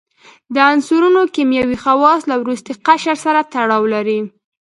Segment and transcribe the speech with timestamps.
[0.53, 4.19] د عنصرونو کیمیاوي خواص له وروستي قشر سره تړاو لري.